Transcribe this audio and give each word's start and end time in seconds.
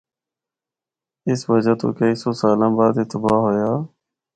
اسی 1.27 1.45
وجہ 1.51 1.73
تو 1.79 1.87
کئی 1.97 2.13
سو 2.21 2.29
سالاں 2.39 2.71
بعد 2.77 2.95
اے 2.99 3.05
تباہ 3.11 3.39
ہویا۔ 3.43 3.69